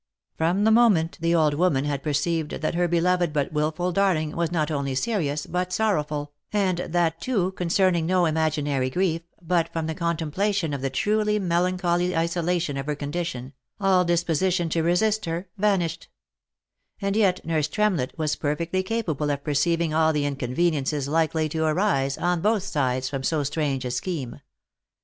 [0.35, 4.51] From the moment the old woman had perceived that her beloved, but wilful darling, was
[4.51, 9.93] not only serious, but sorrowful, and that, too, concerning no imaginary grief, but from the
[9.93, 16.09] contemplation of the truly melancholy isolation of her condition, all disposition to resist her vanished;
[16.99, 22.17] and yet nurse Tremlett was perfectly capable of perceiving all the inconveniences likely to arise
[22.17, 24.39] on both sides from so strange a scheme.